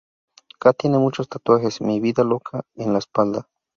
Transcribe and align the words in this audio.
Kat 0.59 0.77
tiene 0.79 0.97
muchos 0.97 1.29
tatuajes: 1.29 1.79
"mi 1.79 1.99
vida 1.99 2.23
loca" 2.23 2.63
en 2.75 2.91
la 2.93 2.97
espalda. 2.97 3.47